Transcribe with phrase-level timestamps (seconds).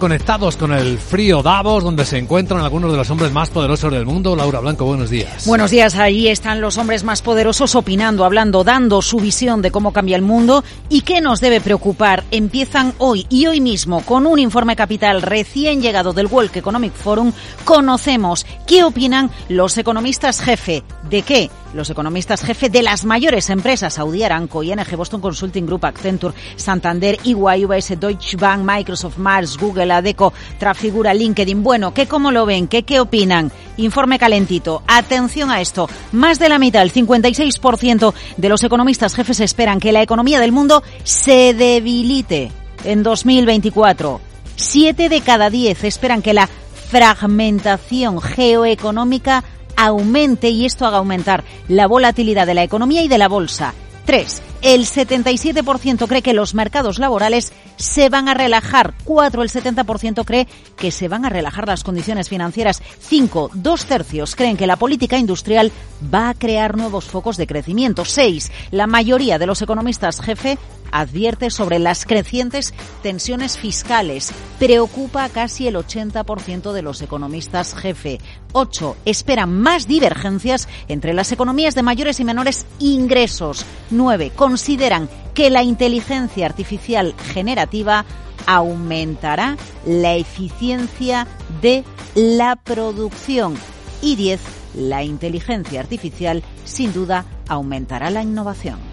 [0.00, 4.06] Conectados con el frío Davos, donde se encuentran algunos de los hombres más poderosos del
[4.06, 4.36] mundo.
[4.36, 5.44] Laura Blanco, buenos días.
[5.44, 9.92] Buenos días, ahí están los hombres más poderosos opinando, hablando, dando su visión de cómo
[9.92, 12.22] cambia el mundo y qué nos debe preocupar.
[12.30, 17.32] Empiezan hoy y hoy mismo con un informe capital recién llegado del World Economic Forum.
[17.64, 20.84] Conocemos qué opinan los economistas jefe.
[21.10, 21.50] ¿De qué?
[21.74, 27.18] Los economistas jefe de las mayores empresas, Saudi Aramco, ING, Boston Consulting Group, Accenture, Santander,
[27.24, 31.62] EY, UBS, Deutsche Bank, Microsoft, Mars, Google, Adeco, Trafigura, LinkedIn.
[31.62, 32.68] Bueno, ¿qué cómo lo ven?
[32.68, 33.52] ¿Qué, qué opinan?
[33.76, 34.82] Informe calentito.
[34.86, 35.88] Atención a esto.
[36.12, 40.52] Más de la mitad, el 56% de los economistas jefes esperan que la economía del
[40.52, 42.50] mundo se debilite
[42.84, 44.20] en 2024.
[44.56, 46.48] Siete de cada diez esperan que la
[46.90, 49.44] fragmentación geoeconómica
[49.78, 53.72] aumente y esto haga aumentar la volatilidad de la economía y de la bolsa.
[54.04, 54.42] 3.
[54.62, 58.94] El 77% cree que los mercados laborales se van a relajar.
[59.04, 59.42] 4.
[59.42, 62.82] El 70% cree que se van a relajar las condiciones financieras.
[63.00, 63.50] 5.
[63.52, 65.70] Dos tercios creen que la política industrial
[66.12, 68.06] va a crear nuevos focos de crecimiento.
[68.06, 68.50] 6.
[68.70, 70.58] La mayoría de los economistas jefe
[70.92, 74.32] advierte sobre las crecientes tensiones fiscales.
[74.58, 78.18] Preocupa casi el 80% de los economistas jefe.
[78.52, 78.96] 8.
[79.04, 83.64] Esperan más divergencias entre las economías de mayores y menores ingresos.
[83.90, 84.32] 9.
[84.34, 88.04] Consideran que la inteligencia artificial generativa
[88.46, 91.26] aumentará la eficiencia
[91.60, 93.54] de la producción.
[94.00, 94.40] Y 10.
[94.74, 98.87] La inteligencia artificial sin duda aumentará la innovación.